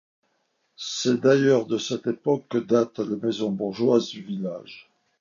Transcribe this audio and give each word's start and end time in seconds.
C'est 0.77 1.21
d'ailleurs 1.21 1.67
de 1.67 1.77
cette 1.77 2.07
époque 2.07 2.47
que 2.49 2.57
datent 2.57 2.97
les 3.01 3.17
maisons 3.17 3.51
bourgeoises 3.51 4.07
du 4.09 4.23
village. 4.23 4.89